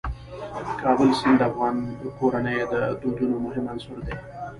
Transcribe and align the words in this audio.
د 0.67 0.69
کابل 0.81 1.09
سیند 1.19 1.37
د 1.41 1.43
افغان 1.49 1.75
کورنیو 2.19 2.69
د 2.73 2.75
دودونو 3.01 3.35
مهم 3.45 3.65
عنصر 3.73 3.97
دی. 4.05 4.15